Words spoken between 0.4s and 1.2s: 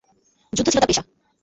যুদ্ধ ছিল তার পেশা।